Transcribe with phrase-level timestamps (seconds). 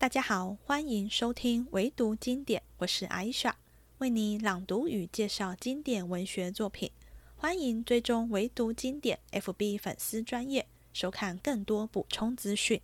[0.00, 3.54] 大家好，欢迎收听唯读经典，我是艾莎，
[3.98, 6.90] 为你朗读与介绍经典文学作品。
[7.36, 12.80] 欢迎追踪唯读经典 FB 粉丝专业，收看更多补充资讯。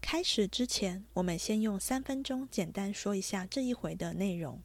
[0.00, 4.58] 开始之前，我们先用三分钟简单说一下这一回的内容。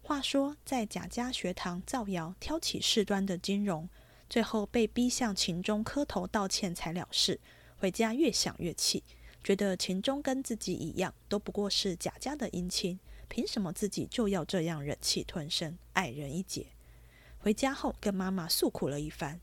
[0.00, 3.86] 话说，在贾家学堂造谣挑起事端的金荣，
[4.30, 7.38] 最后被逼向秦钟磕头道歉才了事，
[7.76, 9.04] 回家越想越气。
[9.46, 16.66] 觉得秦钟跟自己一样，都不过是贾家的姻亲，凭什么自己就要这样忍气吞声，矮人一截？
[17.38, 19.40] 回家后跟妈妈诉苦了一番，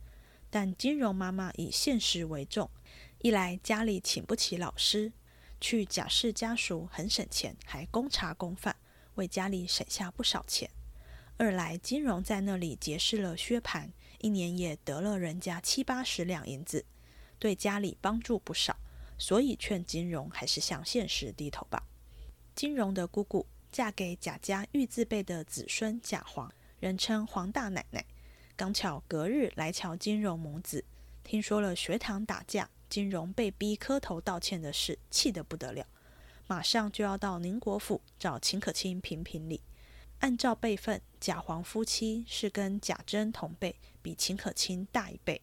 [0.49, 2.69] 但金荣妈妈以现实为重，
[3.19, 5.13] 一来家里请不起老师，
[5.61, 8.75] 去贾氏家属很省钱，还供茶供饭，
[9.15, 10.67] 为家里省下不少钱；
[11.37, 16.83] 二来金荣在那里结识了薛蟠，一年也得了人家七八十两银子，
[17.39, 18.75] 对家里帮助不少。
[19.23, 21.81] 所以劝金荣还是向现实低头吧。
[22.53, 28.03] 金荣的姑姑嫁给贾家玉字辈的子孙贾黄，人称黄大奶奶。
[28.57, 30.83] 刚巧隔日来瞧金荣母子，
[31.23, 35.87] 听说了学堂打架，金荣被逼磕头道歉的事，气得不得了，
[36.45, 39.61] 马上就要到宁国府找秦可卿评评理。
[40.19, 45.41] 按照辈分，贾黄夫妻是跟贾珍同辈，比秦可卿大一辈。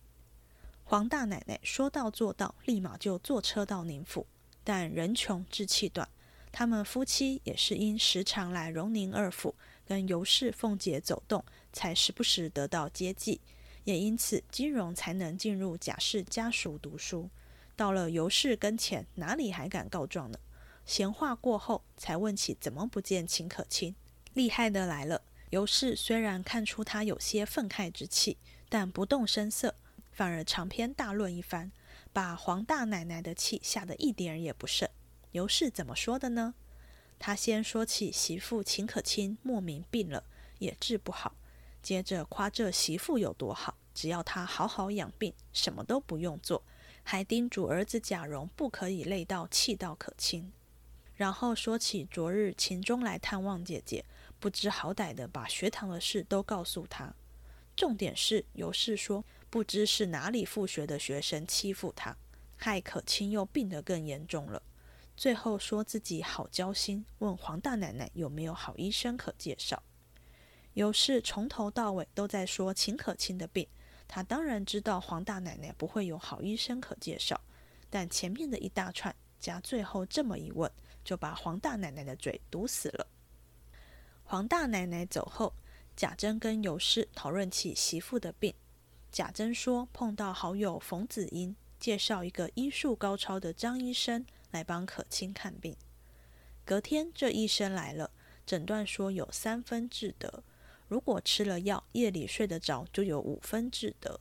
[0.91, 4.27] 黄大奶奶说到做到，立马就坐车到宁府。
[4.65, 6.09] 但人穷志气短，
[6.51, 9.55] 他们夫妻也是因时常来荣宁二府
[9.87, 13.41] 跟尤氏、凤姐走动，才时不时得到接济。
[13.85, 17.31] 也因此，金荣才能进入贾氏家属读书。
[17.77, 20.41] 到了尤氏跟前，哪里还敢告状呢？
[20.85, 23.95] 闲话过后，才问起怎么不见秦可卿。
[24.35, 28.39] 厉害的来了，尤氏虽然看出他有些愤慨之气，
[28.69, 29.77] 但不动声色。
[30.21, 31.73] 反而长篇大论一番，
[32.13, 34.87] 把黄大奶奶的气吓得一点也不剩。
[35.31, 36.53] 尤氏怎么说的呢？
[37.19, 40.23] 他先说起媳妇秦可卿莫名病了，
[40.59, 41.35] 也治不好，
[41.83, 46.63] 接着夸这媳妇有多好，只要她好好养病，什么都不用做，
[47.03, 50.53] 还叮嘱儿子贾蓉不可以累到气到可卿。
[51.15, 54.05] 然后说起昨日秦钟来探望姐姐，
[54.39, 57.15] 不知好歹的把学堂的事都告诉他。
[57.75, 59.25] 重点是尤氏说。
[59.51, 62.17] 不知是哪里复学的学生欺负他，
[62.57, 64.63] 害可卿又病得更严重了。
[65.17, 69.83] 最后说自己好交心，问黄大奶奶有没有好医生可介绍。
[70.75, 73.67] 尤氏从头到尾都在说秦可卿的病，
[74.07, 77.39] 他当然知道黄大奶奶不会有好医生可介绍，
[77.91, 80.71] 但前面的一大串加最后这么一问，
[81.05, 83.07] 就把黄大奶奶的嘴堵死了。
[84.23, 85.53] 黄大奶奶走后，
[85.97, 88.55] 贾珍跟尤氏讨论起媳妇的病。
[89.13, 95.77] 贾珍说：“碰到好友冯子英，介绍一个医术高超的张医生来帮可卿看病。
[96.65, 98.13] 隔天，这医生来了，
[98.47, 100.45] 诊断说有三分治得，
[100.87, 104.21] 如果吃了药，夜里睡得着，就有五分治得。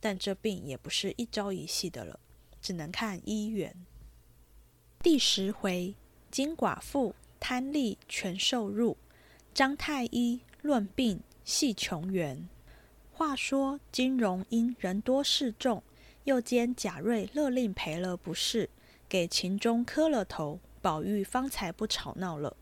[0.00, 2.18] 但这病也不是一朝一夕的了，
[2.62, 3.84] 只能看医缘。”
[5.02, 5.94] 第十回，
[6.30, 8.96] 金寡妇贪利全受入，
[9.52, 12.48] 张太医论病系穷源。
[13.20, 15.82] 话说金荣因人多势众，
[16.24, 18.70] 又兼贾瑞勒令赔了不是，
[19.10, 22.56] 给秦钟磕了头，宝玉方才不吵闹了。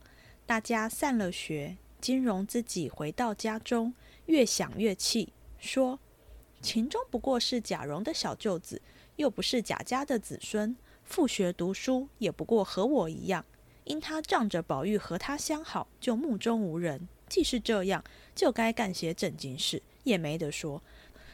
[0.46, 3.94] 大家散了学，金荣自己回到家中，
[4.26, 6.00] 越想越气，说
[6.60, 8.82] ：“秦钟不过是贾蓉的小舅子，
[9.14, 13.44] 又不是贾家的子孙，复学读书也不过和我一样，
[13.84, 17.06] 因他仗着宝玉和他相好，就目中无人。
[17.28, 18.02] 既是这样，
[18.34, 20.82] 就该干些正经事。”也没得说，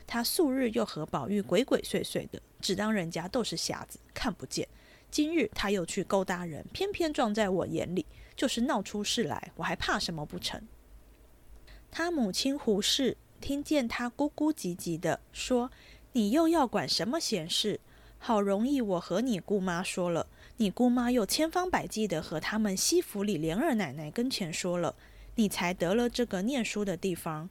[0.06, 4.68] 他素日又和宝玉鬼鬼祟祟的，只当人家都是瞎子看不见。
[5.10, 8.04] 今日他又去勾搭人，偏偏撞在我眼里，
[8.36, 10.60] 就是闹出事来，我还怕什么不成？
[11.90, 15.70] 他母亲胡氏听见他咕咕唧唧的说
[16.12, 17.78] ：“你又要管什么闲事？
[18.18, 24.96] 好容易我和你姑妈说了，你姑妈又千方百计的和他们西府里莲二奶奶跟前说了，
[25.36, 27.48] 你才得了这个念书的地方。”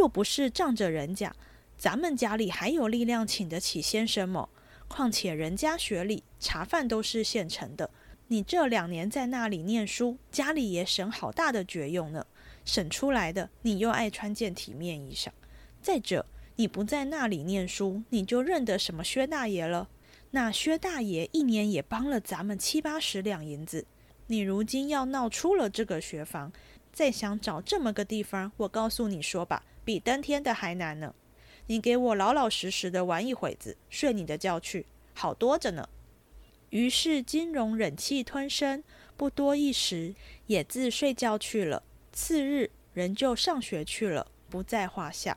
[0.00, 1.30] 若不是仗着人家，
[1.76, 4.48] 咱们家里还有力量请得起先生么？
[4.88, 7.90] 况且人家学里茶饭都是现成的，
[8.28, 12.26] 你这两年在那里念书，家里也省好大的绝用呢。
[12.64, 15.28] 省出来的，你又爱穿件体面衣裳。
[15.82, 16.24] 再者，
[16.56, 19.90] 你不在那里念书，你就认得什么薛大爷了？
[20.30, 23.84] 那薛大爷一年也帮了咱们七八十两银子，
[24.28, 26.50] 你如今要闹出了这个学房，
[26.90, 29.62] 再想找这么个地方，我告诉你说吧。
[29.90, 31.12] 比登天的还难呢！
[31.66, 35.88] 你给我老老实实的玩一会子，睡你的觉去，好多着呢。
[36.68, 38.84] 于是金荣忍气吞声，
[39.16, 40.14] 不多一时，
[40.46, 41.82] 也自睡觉去了。
[42.12, 45.36] 次日仍旧上学去了，不在话下。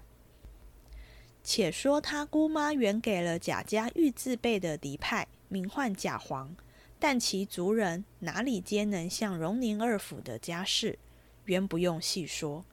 [1.44, 6.56] 且说他姑妈原给了贾家玉字辈的嫡派，名唤贾黄，
[7.00, 11.00] 但其族人哪里皆能像荣宁二府的家世，
[11.46, 12.64] 原不用细说。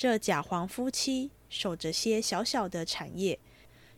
[0.00, 3.38] 这贾黄夫妻守着些小小的产业，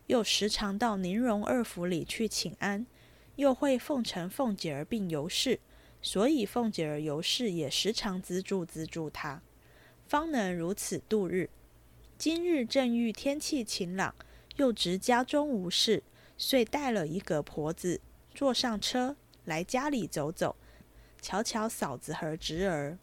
[0.09, 2.85] 又时常到宁荣二府里去请安，
[3.37, 5.61] 又会奉承凤姐儿并尤氏，
[6.03, 9.43] 所以凤姐儿、尤氏也时常资助资助他，
[10.09, 11.49] 方能如此度日。
[12.19, 14.13] 今日正遇天气晴朗，
[14.57, 16.03] 又值家中无事，
[16.37, 18.01] 遂带了一个婆子，
[18.35, 19.15] 坐上车
[19.45, 20.57] 来家里走走，
[21.21, 22.99] 瞧瞧嫂子和侄儿。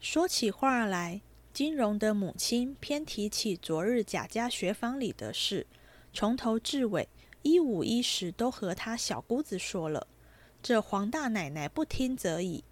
[0.00, 1.20] 说起话来，
[1.52, 5.66] 金荣的母亲偏提起昨日贾家学房里的事，
[6.12, 7.08] 从头至尾
[7.42, 10.06] 一五一十都和他小姑子说了。
[10.62, 12.62] 这黄大奶奶不听则已，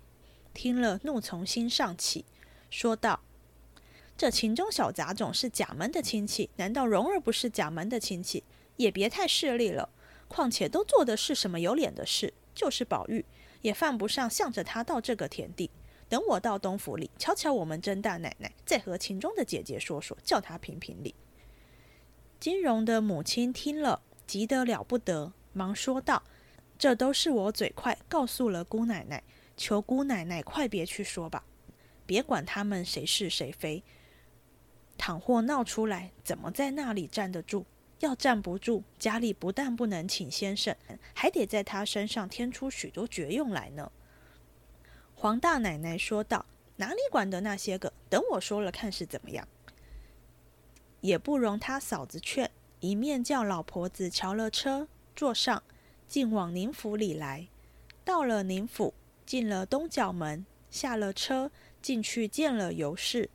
[0.55, 2.25] 听了怒从心上起，
[2.70, 3.20] 说道。
[4.17, 8.44] 这秦中小杂种是贾门的亲戚，难道蓉儿不是贾门的亲戚？
[8.76, 9.88] 也别太势利了。
[10.28, 13.25] 况且都做的是什么有脸的事，就是宝玉
[13.62, 15.70] 也犯不上向着他到这个田地。
[16.08, 21.14] 等我到东府里瞧瞧我们甄大奶奶，再和秦中的姐姐说说，叫她评评理。
[22.38, 26.23] 金荣的母亲听了，急得了不得，忙说道
[26.79, 29.23] ：“这都是我嘴快告诉了姑奶奶，
[29.56, 31.44] 求姑奶奶快别去说吧，
[32.05, 33.82] 别管他们谁是谁非。”
[34.99, 37.67] 倘或闹出来，怎么在那里站得住？
[38.00, 40.76] 要站不住，家里不但不能请先生，
[41.14, 43.91] 还得在他身上添出许多绝用来呢。
[45.19, 46.45] 黄大奶奶说道
[46.77, 47.91] ：“哪里管得那些个？
[48.11, 49.49] 等我说了，看是怎么样。”
[51.01, 54.87] 也不容他嫂子劝，一面叫老婆子瞧了车，
[55.17, 55.63] 坐上，
[56.07, 57.49] 进往宁府里来。
[58.05, 58.93] 到了宁府，
[59.25, 63.31] 进了东角门，下了车，进去见了尤氏。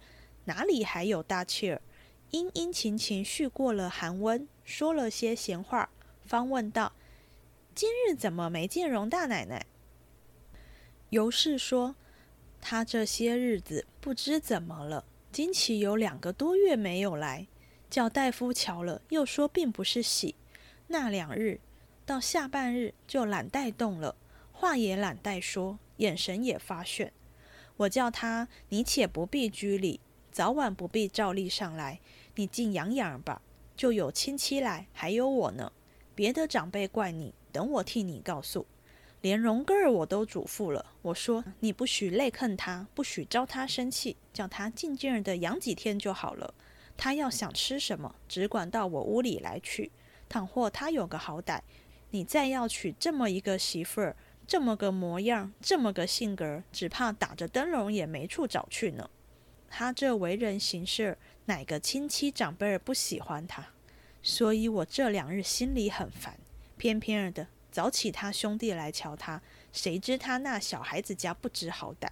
[0.46, 1.82] 哪里还有大气儿？
[2.30, 5.90] 殷殷勤勤叙过了寒温，说了些闲话，
[6.24, 6.94] 方问道
[7.74, 9.66] ：“今日怎么没见荣大奶奶？”
[11.12, 11.94] 尤氏说
[12.62, 17.48] ：“他这些日子不知怎么了，今起有两个多月没有来，
[17.90, 20.36] 叫大夫瞧了，又说并不是喜。
[20.88, 21.60] 那两日
[22.06, 24.16] 到下半日就懒带动了，
[24.54, 27.12] 话也懒带说，眼神也发眩。
[27.76, 30.00] 我叫他，你且不必拘礼。”
[30.32, 32.00] 早晚不必照例上来，
[32.36, 33.42] 你静养养吧。
[33.76, 35.74] 就有亲戚来，还有我呢。
[36.16, 38.66] 别的长辈怪你，等我替你告诉。
[39.22, 46.54] 连荣哥儿我都嘱咐了，我说你不许累恨他，不许招他生气，叫他静静儿的养几天就好了。
[46.98, 49.92] 他要想吃什么，只管到我屋里来取。
[50.28, 51.60] 倘或他有个好歹，
[52.10, 54.16] 你再要娶这么一个媳妇儿，
[54.48, 59.10] 这么个模样，这么个性格，只怕打着灯笼也没处找去呢。
[59.70, 63.68] 他这为人行事，哪个亲戚长辈儿不喜欢他？
[64.24, 66.40] 所以我这两日心里很烦。
[66.78, 69.42] 偏偏儿的早起，他兄弟来瞧他，
[69.72, 72.10] 谁知他那小孩子家不知好歹，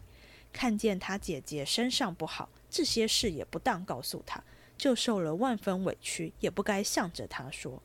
[0.53, 4.43] 看见他姐姐身上不好，这些事也不当告诉他，
[4.77, 7.81] 就受了万分委屈，也不该向着他说。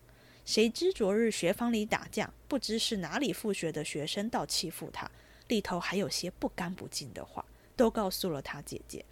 [0.46, 5.10] 谁知昨日学房里打架，不知是哪里复学的学生到欺负他，
[5.48, 7.44] 里头还有些不干不净的话，
[7.74, 9.04] 都告诉了他姐姐。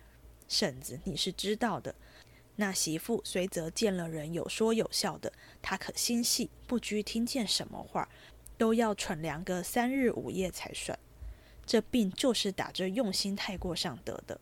[0.47, 1.95] 婶子，你是知道的，
[2.57, 5.33] 那媳妇虽则见了人有说有笑的，
[5.63, 8.07] 她可心细，不拘听见什么话，
[8.63, 10.97] 都要喘量个三日五夜才算。
[11.67, 14.41] 这病就是打着用心太过上得的。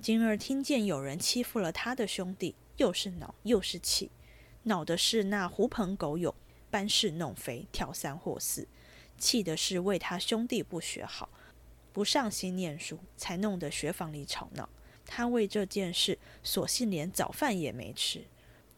[0.00, 4.10] 今儿听见有人欺负了他的兄弟，又是恼又是气，
[4.62, 6.34] 恼的是那狐朋狗友
[6.70, 8.64] 搬事弄非，挑三或四；
[9.18, 11.28] 气的是为他兄弟不学好，
[11.92, 14.66] 不上心念书，才弄得学房里吵闹。
[15.04, 18.24] 他为这件事，索性连早饭也没吃。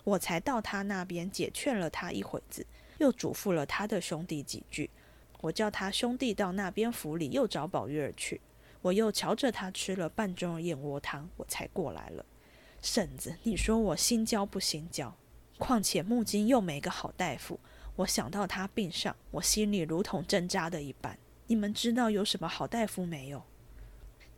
[0.03, 2.67] 我才到他那边解劝了他一会子，
[3.01, 4.89] 又嘱咐了他的兄弟几句。
[5.41, 8.41] 我叫他兄弟到那边府里又找宝玉儿去。
[8.83, 12.25] 我又瞧着他吃了半盅燕窝汤，我才过来了。
[12.81, 15.15] 婶子，你说我心焦不心焦？
[15.59, 17.61] 况且木金又没个好大夫，
[17.97, 21.19] 我想到他病上，我心里如同针扎的一般。
[21.47, 23.43] 你们知道有什么好大夫没有？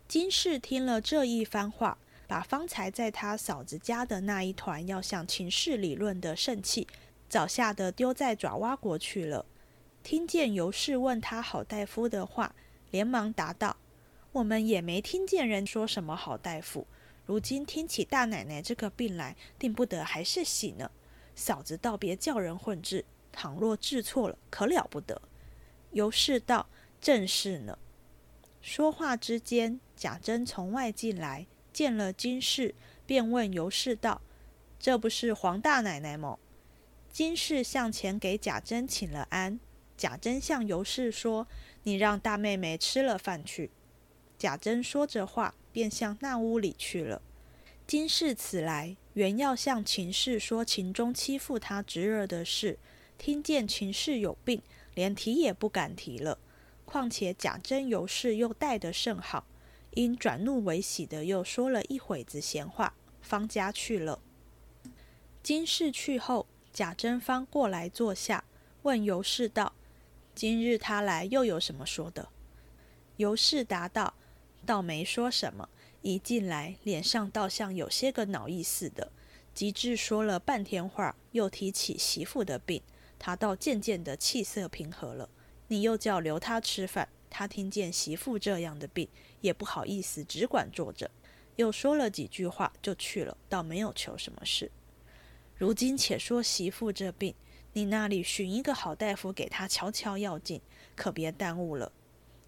[0.07, 6.87] 金氏听了这一番话，把方才在他嫂子家的那一团要向秦氏理论的盛气，
[7.33, 9.43] 早吓得丢在爪哇国去了。
[10.03, 12.53] 听见尤氏问他好大夫的话，
[12.91, 13.75] 连忙答道
[14.33, 16.85] ：“我们也没听见人说什么好大夫。
[17.25, 20.91] 如今听起大奶奶这个病来，定不得还是喜呢。
[21.33, 25.19] 嫂子倒别叫人混治，倘若治错了，可了不得。”
[25.89, 26.67] 尤氏道
[27.01, 27.79] ：“正是呢。”
[28.61, 32.75] 说话之间，贾珍从外进来，见了金氏，
[33.07, 34.21] 便问尤氏道
[34.77, 36.37] ：“这不是黄大奶奶么？”
[37.13, 39.59] 金氏向前给贾珍请了安。
[39.95, 41.47] 贾珍向尤氏说
[41.83, 43.69] ：“你让大妹妹吃了饭去。”
[44.39, 47.21] 贾珍说着话，便向那屋里去了。
[47.85, 52.79] 金氏此来，原要向秦氏说秦钟欺负他侄儿的事，
[53.19, 54.63] 听见秦氏有病，
[54.95, 56.39] 连提也不敢提了。
[56.83, 59.45] 况且贾珍、尤氏又待得甚好，
[59.91, 64.19] 因转怒为喜的，又说了一会子闲话，方家去了。
[65.43, 68.43] 金氏去后，贾珍方过来坐下，
[68.81, 69.73] 问尤氏道。
[70.33, 72.29] 今日他来又有什么说的？
[73.17, 74.15] 尤氏答道
[74.65, 75.69] ：“倒没说什么，
[76.01, 79.11] 一进来脸上倒像有些个恼意似的。
[79.53, 82.81] 及至说了半天话，又提起媳妇的病，
[83.19, 85.29] 他倒渐渐的气色平和了。
[85.67, 89.07] 你又叫留他吃饭，他听见媳妇这样的病，
[89.41, 91.11] 也不好意思，只管坐着。
[91.57, 94.71] 又说了几句话就去了，倒没有求什么事。
[95.63, 97.33] 如今且说媳妇这病。”
[97.71, 100.59] 你那里寻一个好大夫给他瞧瞧要紧，
[100.93, 101.89] 可别耽误了。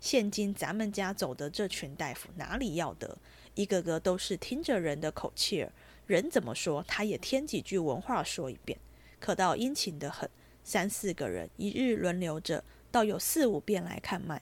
[0.02, 3.18] 现今咱们家走的这群大夫哪里要得？
[3.54, 5.72] 一个个都是听着人的口气儿，
[6.06, 8.78] 人怎么说他也添几句文话说一遍，
[9.18, 10.30] 可倒殷勤得很。
[10.66, 14.42] 三四个人一日轮流着，倒有四五遍来看脉，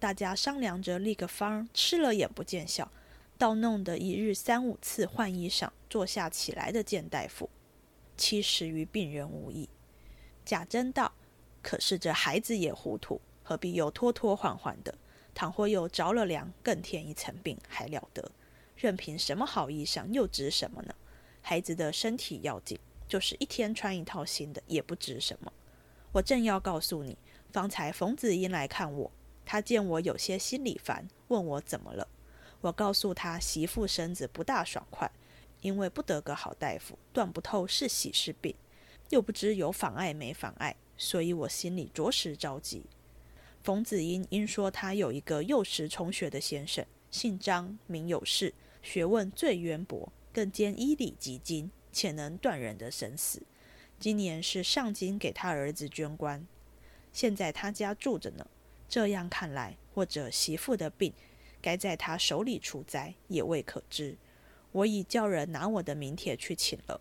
[0.00, 2.90] 大家商量着立个方，吃了也不见效，
[3.36, 7.50] 倒弄得一日三五次换衣裳，坐下起来的见大夫，
[8.16, 9.68] 七十余病人无益。
[10.44, 11.12] 贾珍道
[11.62, 14.94] ：“可是这孩子也糊涂，何必又拖拖缓缓的？
[15.34, 18.30] 倘或又着了凉，更添一层病，还了得？
[18.76, 20.94] 任凭什么好衣裳，又值什么呢？
[21.42, 22.78] 孩子的身体要紧，
[23.08, 25.52] 就是一天穿一套新的，也不值什么。
[26.12, 27.18] 我正要告诉你，
[27.52, 29.10] 方才冯子英来看我，
[29.44, 32.06] 他见我有些心里烦，问我怎么了。
[32.60, 35.10] 我告诉他，媳妇身子不大爽快，
[35.64, 38.54] 因为不得个好大夫，断不透是喜是病。”
[39.10, 42.86] 又不知有妨碍没妨碍，所以我心里着实着急。
[43.62, 53.42] 冯子英因说他有一个幼时从学的先生，姓张，名有事，学问最渊博，更兼医理及精，且能断人的生死。
[54.00, 56.46] 今年是上京给他儿子捐官，
[57.12, 58.46] 现在他家住着呢。
[58.88, 61.12] 这样看来，或者媳妇的病
[61.60, 64.16] 该在他手里除灾，也未可知。
[64.74, 67.00] 我已叫人拿我的名帖去请了。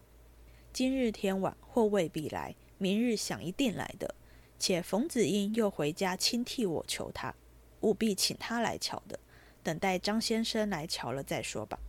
[0.71, 4.13] 今日天晚或未必来，明日想一定来的。
[4.59, 7.33] 且冯子英又回家亲替我求他，
[7.81, 9.19] 务必请他来瞧的。
[9.63, 11.79] 等待张先生来瞧了再说吧。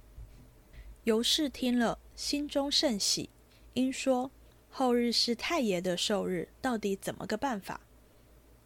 [1.04, 3.28] 尤氏听了，心中甚喜，
[3.74, 4.30] 因说
[4.70, 7.80] ：“后日是太爷的寿日，到底怎么个办法？”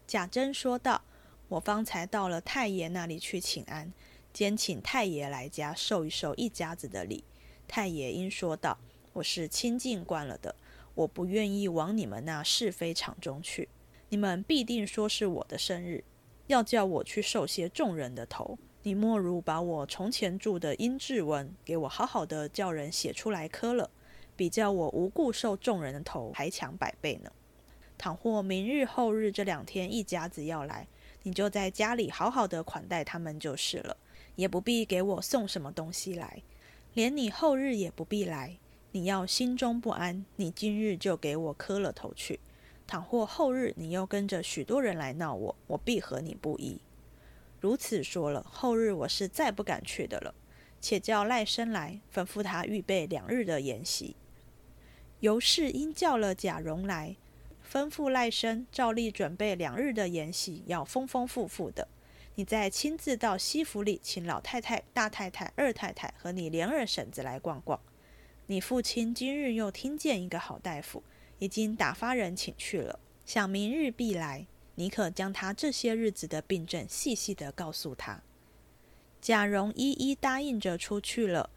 [0.06, 1.02] 贾珍说道
[1.48, 3.92] ：“我方才到了太爷那里去请安，
[4.38, 7.24] 兼请太爷来家受一受一家子的礼。
[7.66, 8.78] 太爷因说道。”
[9.14, 10.54] 我是清净惯了的，
[10.94, 13.68] 我不愿意往你们那是非场中去。
[14.10, 16.04] 你们必定说是我的生日，
[16.46, 18.56] 要叫我去受些众人的头。
[18.84, 23.90] 你莫如把我从前住的阴质文给我好好的叫人写出来磕了，
[24.36, 27.32] 比叫我无故受众人的头还强百倍呢。
[27.98, 30.86] 倘或明日后日这两天一家子要来，
[31.24, 33.96] 你就在家里好好的款待他们就是了，
[34.38, 36.44] 也不必给我送什么东西来，
[36.94, 38.56] 连你后日也不必来。
[38.92, 42.38] 你要心中不安，你今日就给我磕了头去。
[42.86, 46.80] 倘或后日你又跟着许多人来闹我，我必和你不依。
[47.60, 50.32] 如此说了，后日我是再不敢去的了。
[50.80, 54.14] 且叫赖生来，吩咐他预备两日的筵席。
[55.18, 57.16] 尤氏因叫了贾蓉来，
[57.68, 61.88] 吩咐赖生照例准备两日的筵席，要丰丰富富的。
[62.38, 67.80] 你再亲自到西府里，请老太太、大太太、二太太和你连二婶子来逛逛。
[68.46, 71.02] 你父亲今日又听见一个好大夫，
[71.40, 74.46] 已经打发人请去了，想明日必来。
[74.76, 78.22] 你可将他这些日子的病症细细的告诉他。
[79.20, 81.50] 贾蓉一一答应着出去了。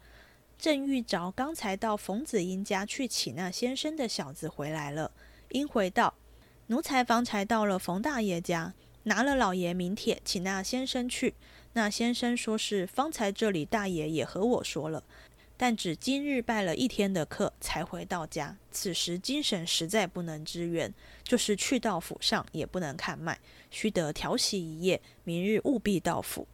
[0.58, 5.12] 正遇着刚才到冯子英家去请那先生的小子回来了，
[5.50, 6.14] 因回道
[6.66, 8.74] ：“奴才方才到了冯大爷家，
[9.04, 11.34] 拿了老爷名帖，请那先生去。
[11.74, 15.02] 那先生说是方才这里大爷也和我说了。”
[15.54, 18.56] 但只今日拜了一天的课，才回到家。
[18.72, 20.92] 此时精神实在不能支援，
[21.22, 23.38] 就是去到府上也不能看脉，
[23.70, 25.00] 须得调息一夜。
[25.22, 26.48] 明日务必到府。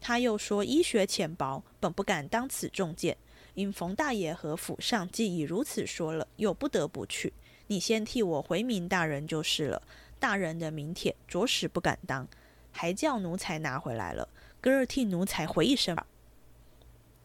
[0.00, 3.16] 他又说医学浅薄，本不敢当此重见。
[3.54, 7.32] 因冯大爷和府上既已如此说了，又不得不去。
[7.68, 9.80] 你先替我回明大人就是了。
[10.18, 12.28] 大人的名帖着实不敢当，
[12.72, 14.28] 还叫奴才拿回来了。
[14.60, 16.06] 哥儿替奴才回一声吧。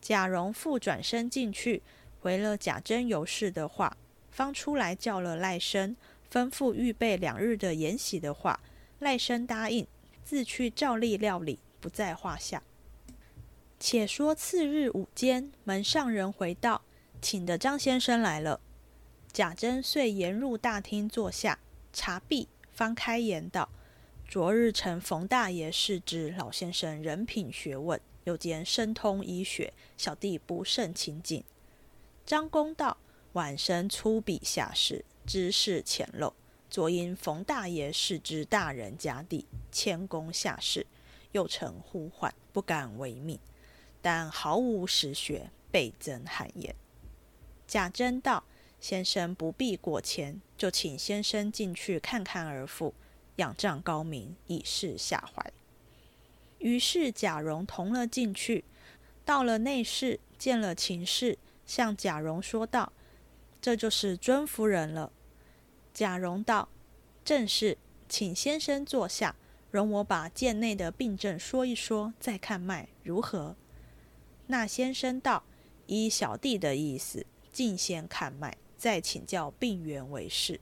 [0.01, 1.81] 贾蓉复转身进去，
[2.19, 3.97] 回了贾珍尤氏的话，
[4.31, 5.95] 方出来叫了赖生，
[6.31, 8.59] 吩咐预备两日的筵席的话。
[8.99, 9.85] 赖生答应，
[10.23, 12.63] 自去照例料理，不在话下。
[13.79, 16.83] 且说次日午间，门上人回道
[17.21, 18.61] ：“请的张先生来了。”
[19.33, 21.59] 贾珍遂沿入大厅坐下，
[21.91, 23.69] 茶毕，方开言道
[24.27, 31.43] ：“昨日承冯大爷示之，老先生人品学问，又兼深通医学，小弟不甚亲近。”
[32.25, 32.97] 张公道
[33.33, 36.33] ：“晚生粗鄙下士，知识浅陋，
[36.67, 40.87] 昨因冯大爷示之大人家弟，谦恭下士，
[41.31, 43.37] 又曾呼唤，不敢违命，
[44.01, 46.75] 但毫无实学，倍增汗颜。”
[47.67, 48.43] 贾珍道。
[48.83, 52.93] 先生不必过谦，就请先生进去看看儿妇，
[53.37, 55.53] 仰仗高明，以示下怀。
[56.59, 58.65] 于是贾蓉同了进去，
[59.23, 62.91] 到了内室，见了秦氏，向贾蓉说道
[63.61, 65.13] ：“这就是尊夫人了。”
[65.93, 66.67] 贾蓉道
[67.23, 67.77] ：“正是，
[68.09, 69.37] 请先生坐下，
[69.71, 73.55] 容我把剑内的病症说一说，再看脉如何？”
[74.47, 75.45] 那先生道
[75.87, 80.59] ：“依小弟的意思，尽先看脉。”再请教病源为是。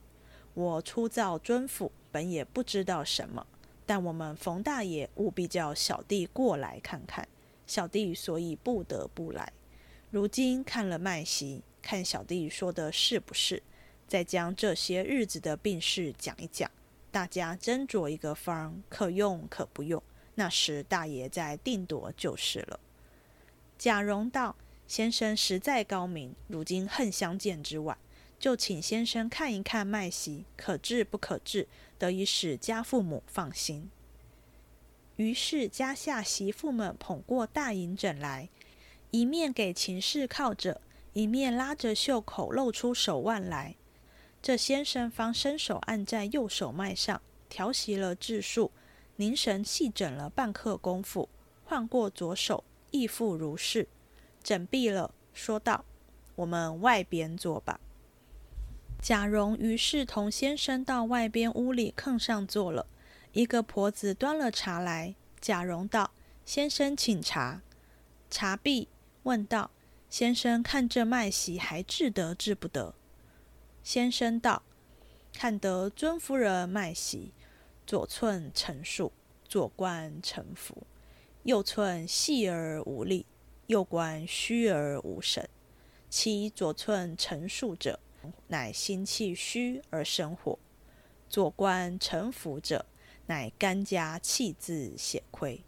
[0.54, 3.44] 我初造尊府，本也不知道什么，
[3.84, 7.26] 但我们冯大爷务必叫小弟过来看看，
[7.66, 9.52] 小弟所以不得不来。
[10.12, 13.60] 如今看了脉席，看小弟说的是不是，
[14.06, 16.70] 再将这些日子的病事讲一讲，
[17.10, 20.00] 大家斟酌一个方，可用可不用，
[20.36, 22.78] 那时大爷再定夺就是了。
[23.76, 24.54] 贾蓉道
[24.86, 27.98] ：“先生实在高明，如今恨相见之晚。”
[28.42, 33.88] 就请先生看一看脉席，可治不可治，得以使家父母放心。
[35.14, 38.48] 于是家下媳妇们捧过大银枕来，
[39.12, 40.80] 一面给秦氏靠着，
[41.12, 43.76] 一面拉着袖口露出手腕来。
[44.42, 48.72] 这先生方伸手按在右手脉上，调息了质数，
[49.14, 51.28] 凝神细诊了半刻功夫，
[51.64, 53.86] 换过左手，亦复如是。
[54.42, 55.84] 诊毕了，说道
[56.34, 57.78] ：“我们外边坐吧。”
[59.02, 62.86] 贾蓉于是同先生到外边屋里炕上坐了。
[63.32, 66.12] 一个婆子端了茶来，贾蓉道
[66.46, 67.62] ：“先生请茶。”
[68.30, 68.86] 茶毕，
[69.24, 69.72] 问道
[70.08, 72.94] ：“先生看这脉息还治得治不得？”
[73.82, 74.62] 先生道
[75.34, 77.32] ：“看得尊夫人脉息，
[77.84, 79.10] 左寸成数，
[79.48, 80.86] 左关成符；
[81.42, 83.26] 右寸细而无力，
[83.66, 85.48] 右关虚而无神。
[86.08, 87.98] 其左寸成数者。”
[88.48, 90.58] 乃心气虚而生火，
[91.28, 92.84] 左关沉浮者，
[93.26, 95.62] 乃肝家气滞血亏；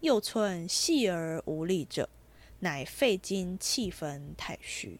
[0.00, 2.08] 右寸细而无力者，
[2.60, 4.98] 乃肺经气分太虚；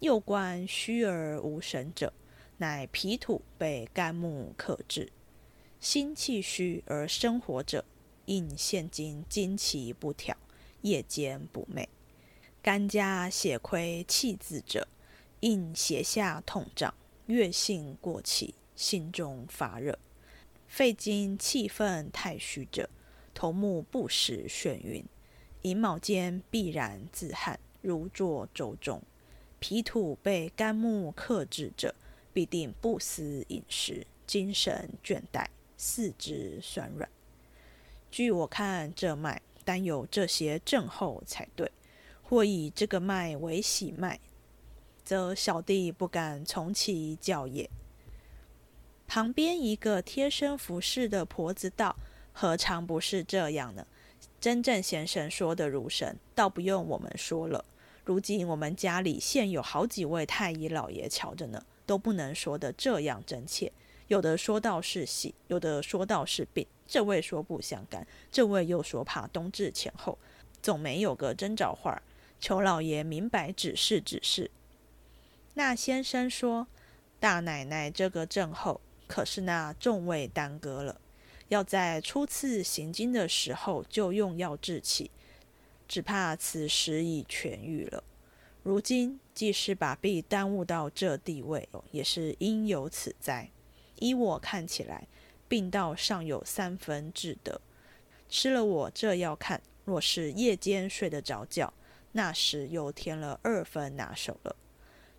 [0.00, 2.12] 右关虚而无神者，
[2.58, 5.12] 乃脾土被肝木克制。
[5.78, 7.84] 心气虚而生火者，
[8.24, 10.36] 应现今精气不调，
[10.80, 11.86] 夜间不寐；
[12.62, 14.88] 肝家血亏气滞者。
[15.40, 16.94] 应胁下痛胀，
[17.26, 19.98] 月性过气，心中发热，
[20.66, 22.88] 肺经气分太虚者，
[23.34, 25.04] 头目不时眩晕，
[25.62, 29.02] 寅卯间必然自汗，如坐舟中。
[29.58, 31.94] 脾土被肝木克制者，
[32.32, 35.46] 必定不思饮食，精神倦怠，
[35.76, 37.08] 四肢酸软。
[38.10, 41.70] 据我看这脉，单有这些症候才对，
[42.22, 44.20] 或以这个脉为喜脉。
[45.06, 47.70] 则小弟不敢从其教也。
[49.06, 51.94] 旁边一个贴身服侍的婆子道
[52.34, 53.86] ：“何尝不是这样呢？
[54.40, 57.64] 真正先生说的如神，倒不用我们说了。
[58.04, 63.70] 如今我们家里现有好几位太医老爷瞧着呢，都不能说的这样真切。
[64.08, 66.66] 有的说道是喜，有的说道是病。
[66.88, 70.18] 这位说不相干，这位又说怕冬至前后，
[70.60, 72.02] 总没有个征兆话儿。
[72.40, 74.50] 求老爷明白指示指示。”
[75.58, 76.66] 那先生说
[77.18, 81.00] ：“大奶奶这个症候，可是那众位耽搁了，
[81.48, 85.10] 要在初次行经的时候就用药治起，
[85.88, 88.04] 只怕此时已痊愈了。
[88.62, 93.50] 如今既是把病耽误到这地位，也是因有此灾。
[93.98, 95.08] 依我看起来，
[95.48, 97.58] 病道尚有三分治得。
[98.28, 101.72] 吃了我这药看，若是夜间睡得着觉，
[102.12, 104.54] 那时又添了二分拿手了。”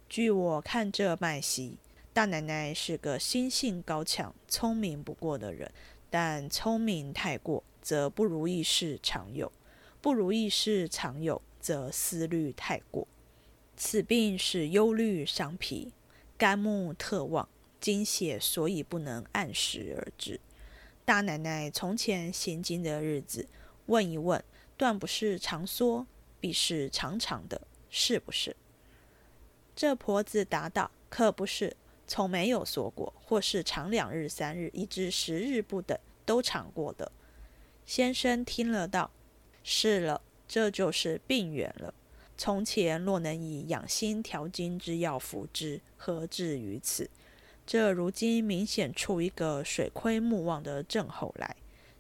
[0.10, 1.78] 据我看，这脉息
[2.14, 5.70] 大奶奶是个心性高强、聪明不过的人，
[6.10, 9.52] 但聪明太过，则不如意事常有；
[10.02, 13.06] 不如意事常有，则思虑太过。
[13.76, 15.92] 此病是忧虑伤脾，
[16.38, 17.50] 肝木特旺，
[17.82, 20.40] 精血所以不能按时而至。
[21.04, 23.48] 大奶奶从前行经的日子，
[23.88, 24.42] 问一问，
[24.78, 26.08] 断不是长缩，
[26.40, 28.56] 必是长长的，是不是？
[29.78, 31.78] 这婆子答道：“可不是。”
[32.10, 37.12] 从没有说过，或是长两日、三日，以至十日不等，都尝过的。
[37.86, 39.12] 先生听了道
[39.62, 41.94] ：“是了，这就是病源了。
[42.38, 47.10] 从前若能以养心调经之药服之，何至于此？
[47.66, 51.56] 这如今明显出一个水亏木旺的症候来，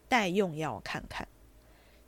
[0.08, 1.28] 待用药看看。”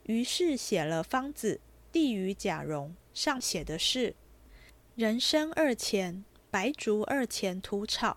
[0.04, 1.60] 于是写了方子，
[1.92, 4.14] 递与贾蓉，上写的是
[4.96, 8.16] ：“人参二钱。”白术二钱土草，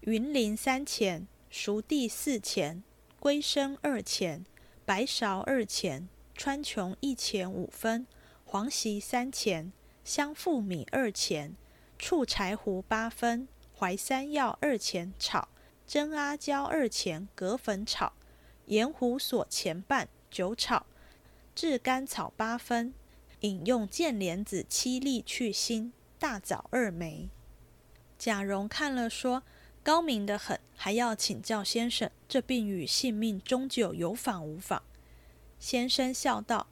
[0.00, 2.82] 云苓三钱，熟地四钱，
[3.18, 4.44] 龟生二钱，
[4.84, 8.06] 白芍二钱，川穹一钱五分，
[8.44, 9.72] 黄芪三钱，
[10.04, 11.56] 香附米二钱，
[11.98, 15.48] 醋柴胡八分，淮山药二钱炒，
[15.86, 18.12] 真阿胶二钱隔粉炒，
[18.66, 20.84] 盐胡索钱半酒炒，
[21.54, 22.92] 炙甘草八分，
[23.40, 27.30] 饮用剑莲子七粒去腥，大枣二枚。
[28.18, 29.42] 贾蓉看了，说
[29.82, 34.82] ：“高明的很，还要请教先生，这病与性命终究有妨无妨？”
[35.58, 36.66] 先生笑道：“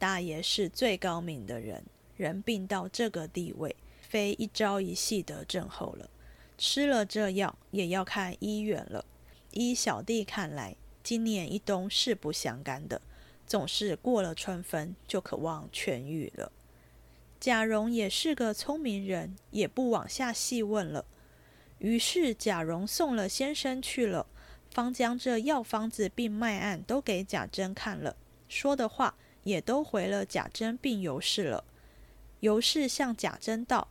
[0.00, 1.84] 大爷是最高明的人，
[2.16, 6.08] 人病到这个地位，非一朝一夕的症候了。
[6.56, 9.04] 吃了这药，也要看医院了。
[9.50, 13.02] 依小弟看来，今年一冬是不相干的，
[13.46, 16.50] 总是过了春分，就可望痊愈了。”
[17.44, 21.04] 贾蓉也是个聪明人，也不往下细问了。
[21.76, 24.26] 于是贾蓉送了先生去了，
[24.70, 28.16] 方将这药方子并脉案都给贾珍看了，
[28.48, 31.64] 说的话也都回了贾珍并尤氏了。
[32.40, 33.88] 尤氏向贾珍道：“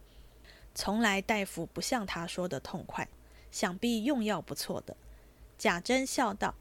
[0.73, 3.07] 从来大夫不像他说的痛快，
[3.51, 4.97] 想必用药不错的。”
[5.59, 6.55] 贾珍笑道：“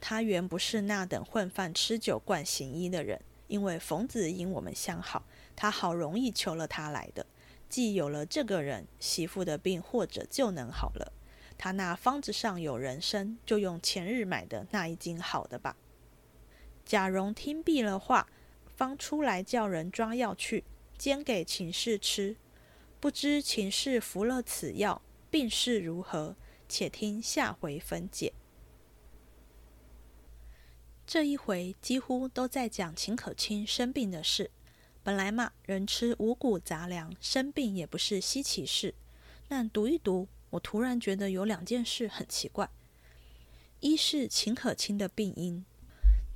[0.00, 5.24] 他原不是那等混饭吃酒惯行医的人，因为冯子因我们相好。”
[5.60, 7.26] 他好容易求了他来的，
[7.68, 11.12] 既有了这个人，媳妇的病或者就能好了。
[11.58, 15.76] 他那方子上有人参，就用前日买的那一斤好的吧。
[16.84, 18.28] 贾蓉听毕了话，
[18.76, 20.62] 方出来叫人抓药去，
[20.96, 22.36] 煎给秦氏吃。
[23.00, 26.36] 不知秦氏服了此药，病势如何？
[26.68, 28.32] 且听下回分解。
[31.04, 34.52] 这一回几乎都在讲秦可卿生病的事。
[35.08, 38.94] 本来嘛，人吃五谷杂粮，生病也不是稀奇事。
[39.48, 42.68] 但读一读，我突然觉得有两件事很奇怪。
[43.80, 45.64] 一是秦可卿的病因，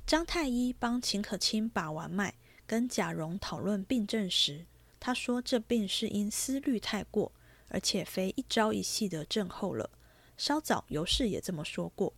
[0.07, 2.33] 张太医帮秦可卿把完脉，
[2.65, 4.65] 跟贾蓉讨论病症时，
[4.99, 7.31] 他说这病是因思虑太过，
[7.67, 9.91] 而且非一朝一夕的症候了。
[10.35, 12.11] 稍早尤氏也这么说过，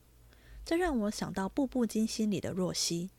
[0.63, 3.09] 这让我想到《步步惊心》里的若曦。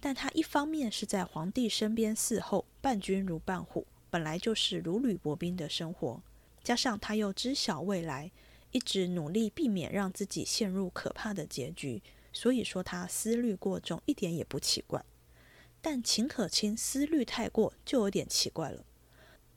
[0.00, 6.22] 但他一方面是在皇帝身边伺候，伴君如伴虎，本来就是如履薄冰的生活。
[6.62, 8.30] 加上他又知晓未来，
[8.72, 15.04] 一直努力避免让自己陷入可怕的结局，所以说他思虑过重，一点也不奇怪。
[15.80, 18.84] 但秦可卿思虑太过，就有点奇怪了。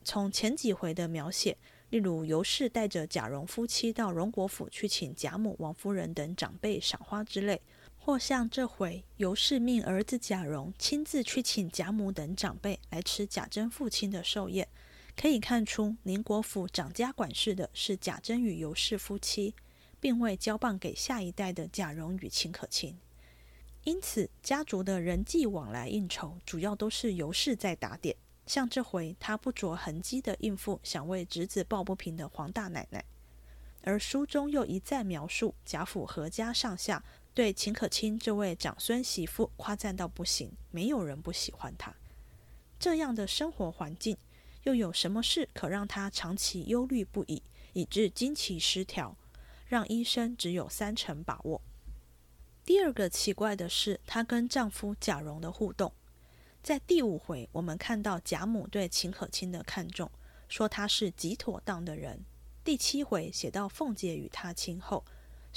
[0.03, 1.57] 从前几回的描写，
[1.89, 7.61] 例如尤氏带着贾蓉夫妻到荣国府去请贾母、王夫人等长辈赏花之类。
[8.01, 14.67] 或像这回尤氏命儿子贾蓉亲自去请贾母等长辈来吃贾珍父亲的寿宴，
[15.15, 19.53] 可以看出宁国府掌家管事的是贾珍与尤氏夫妻，
[19.99, 22.97] 并未交棒给下一代的贾蓉与秦可卿。
[23.83, 28.15] 因此，家族的人际往来应酬主要都是尤氏在打点。
[28.47, 33.05] 像这回，他不着痕迹的应付想为侄子抱不平的黄大奶奶，
[33.83, 37.03] 而书中又一再描述贾府何家上下。
[37.39, 41.95] 对秦可卿这位长孙媳妇夸赞到不行，没有人不喜欢她。
[42.77, 44.17] 这样的生活环境，
[44.63, 49.15] 又有什么事可让她长期忧虑不已，以致经期失调，
[49.67, 51.61] 让医生只有三成把握？
[52.65, 55.93] 第二个奇怪的是，她跟丈夫贾蓉的互动。
[56.61, 60.11] 在第五回，我们看到贾母对秦可卿的看重，
[60.49, 62.25] 说她是极妥当的人。
[62.65, 65.05] 第七回写到凤姐与她亲后。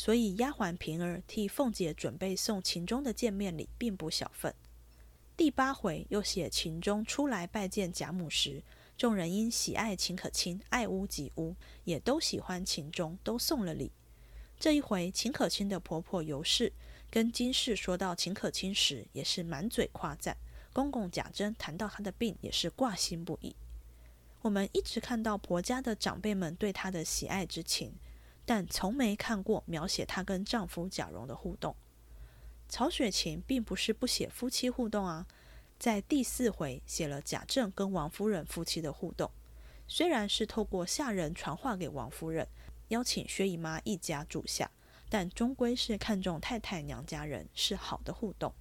[0.05, 4.53] 所以，丫鬟平儿替凤姐准备送秦钟的见面礼，并不小份。
[5.37, 8.65] 第八回又写秦钟出来拜见贾母时，
[8.99, 13.93] 众人因喜爱秦可卿，爱屋及乌，也都喜欢秦钟，都送了礼。
[14.59, 16.73] 这一回，秦可卿的婆婆尤氏
[17.09, 20.35] 跟金氏说到秦可卿时，也是满嘴夸赞；
[20.73, 23.55] 公公贾珍谈到她的病，也是挂心不已。
[24.41, 27.95] 我们一直看到婆家的长辈们对她的喜爱之情，
[28.45, 31.75] 但从没看过描写她跟丈夫贾蓉的互动。
[32.69, 35.27] 曹雪芹并不是不写夫妻互动啊。
[35.79, 39.31] 在第四回写了贾政跟王夫人夫妻的互动，
[39.89, 42.47] 虽然是透过下人传话给王夫人，
[42.89, 44.71] 邀请薛姨妈一家住下，
[45.09, 48.55] 但终归是看中太太娘家人，是好的互动。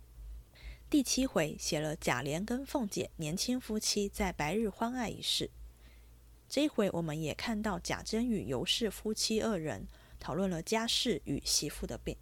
[0.89, 5.51] 第七回写了贾琏跟凤姐年轻夫妻在白日欢爱一事，
[6.51, 9.87] 这一回我们也看到贾珍与尤氏夫妻二人
[10.19, 12.17] 讨论了家事与媳妇的病。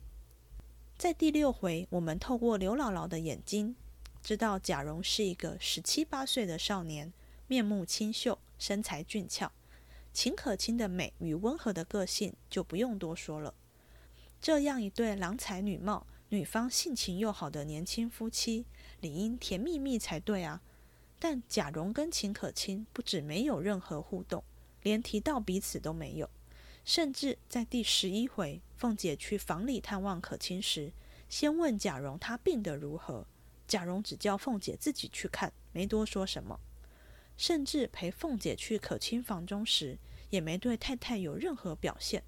[0.96, 3.76] 在第六回，我们透过刘姥姥的眼睛。
[4.22, 7.12] 知道贾蓉是一个十七八岁的少年，
[7.48, 9.52] 面目清秀，身材俊俏。
[10.14, 13.56] 秦可卿的美与温和的个性就不用多说了。
[14.40, 18.68] 这样一对郎才女貌、女方性情又好的年轻夫妻，
[19.02, 20.62] 理应甜蜜蜜才对啊！
[21.20, 24.44] 但贾蓉跟秦可卿不止没有任何互动，
[24.82, 26.30] 连提到彼此都没有。
[26.86, 30.92] 甚至在第十一回，凤姐去房里探望可卿时，
[31.28, 33.28] 先问贾蓉他病得如何。
[33.68, 36.60] 贾蓉只叫凤姐自己去看，没多说什么。
[37.38, 42.24] 甚至陪凤姐去可卿房中时，也没对太太有任何表现。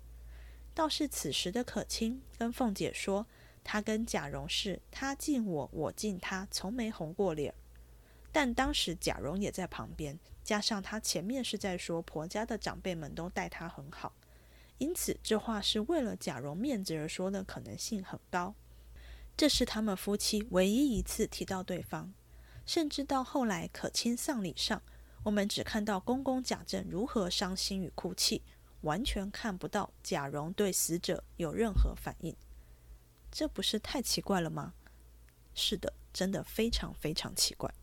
[0.73, 3.25] 倒是此时的可卿跟凤姐说，
[3.63, 7.53] 她跟贾蓉是他敬我，我敬他，从没红过脸。
[8.31, 14.13] 但当时贾蓉也在旁边，加上他前面是在说婆家的长辈们都待他很好，
[14.77, 18.55] 因此这话是为了贾蓉面子而说的可能性很高。
[19.35, 22.13] 这是他们夫妻唯一一次提到对方，
[22.65, 24.81] 甚至到后来可卿丧礼上，
[25.23, 28.41] 我们只看到公公贾政如何伤心与哭泣，
[28.81, 32.35] 完全看不到贾蓉对死者有任何反应。
[33.31, 34.73] 这不是太奇怪了吗？
[35.53, 37.73] 是的，真的非常非常奇怪。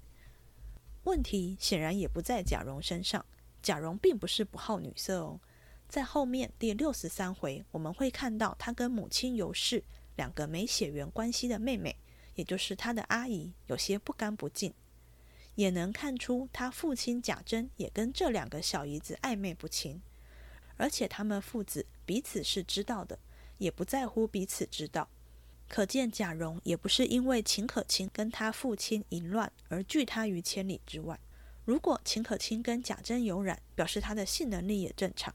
[1.08, 3.24] 问题显然也不在贾蓉身上，
[3.62, 5.40] 贾蓉并不是不好女色哦。
[5.88, 9.82] 在后面第六十三回，我们会看到他跟母亲尤氏。
[10.16, 11.96] 两个没血缘关系的妹妹，
[12.34, 14.74] 也就是他的阿姨，有些不干不净，
[15.54, 20.02] 也能看出他父亲贾珍也跟这两个小姨子暧昧不清，
[20.76, 23.18] 而且他们父子彼此是知道的，
[23.56, 25.08] 也不在乎彼此知道。
[25.68, 31.18] 可见贾蓉也不是因为秦可卿跟他父亲淫乱而拒他于千里之外。
[31.64, 35.34] 如果秦可卿跟贾珍有染，表示他的性能力也正常，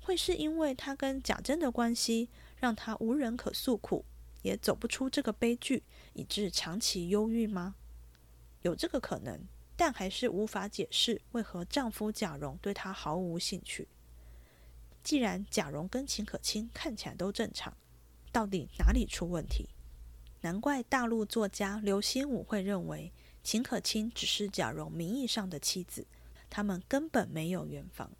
[0.00, 2.28] 会是因为他跟贾珍的关系。
[2.60, 4.04] 让他无人可诉苦，
[4.42, 5.84] 也走不出这个悲剧，
[6.14, 7.76] 以致长期忧郁吗？
[8.62, 9.40] 有这个可能，
[9.76, 13.86] 但还是无法解释为何丈夫贾蓉对她毫无兴趣。
[15.04, 17.76] 既然贾蓉跟秦可卿看起来都正常，
[18.32, 19.68] 到底哪里出问题？
[20.40, 23.12] 难怪大陆作家刘心武会认为
[23.42, 26.06] 秦可卿只是贾蓉名义上的妻子，
[26.48, 28.12] 他们根本没有圆房，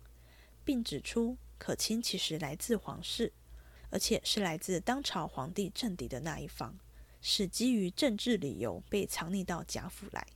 [0.64, 3.32] 并指出可卿其实来自皇室。
[3.90, 6.78] 而且是来自当朝皇帝政敌的那一方，
[7.22, 10.26] 是基于政治理由被藏匿到贾府来。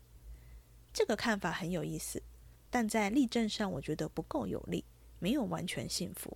[0.90, 2.22] 这个看法很有意思，
[2.70, 4.82] 但在例证上我觉得不够有力，
[5.18, 6.34] 没有完全信服。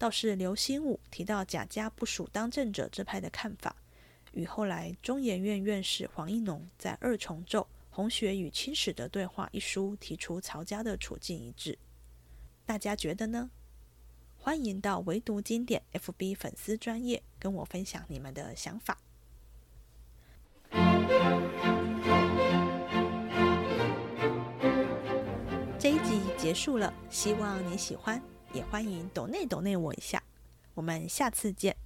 [0.00, 3.76] 倒是刘心武提到贾家不属当政者这派的看法，
[4.32, 11.78] 与后来中研院院士黄一农在《二重奏：红学与清史的对话》一书提出曹家的处境一致。
[12.64, 13.50] 大家觉得呢？
[14.38, 18.96] 欢迎到唯读经典 FB 粉丝专业跟我分享你们的想法。
[25.78, 30.22] 这一集结束了，希望你喜欢，也欢迎抖内抖内我一下。
[30.74, 31.76] 我们下次见。